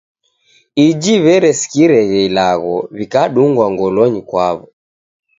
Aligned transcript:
Iji 0.87 1.13
w'eresikireghe 1.23 2.17
ilagho, 2.27 2.75
w'ikadungwa 2.95 3.65
ngolonyi 3.73 4.21
kwaw'o. 4.29 4.65